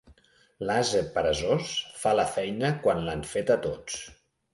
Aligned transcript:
L'ase 0.67 1.01
peresós 1.17 1.73
fa 2.03 2.13
la 2.21 2.25
feina 2.37 2.71
quan 2.87 3.05
l'han 3.09 3.21
feta 3.35 3.59
tots. 3.67 4.01